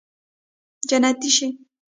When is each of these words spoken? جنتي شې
جنتي 0.89 1.29
شې 1.37 1.47